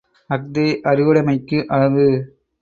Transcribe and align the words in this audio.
அஃதே 0.29 0.65
அறிவுடைமைக்கு 0.85 1.57
அழகு! 1.69 2.09